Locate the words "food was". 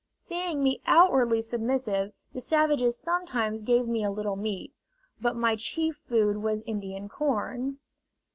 6.07-6.63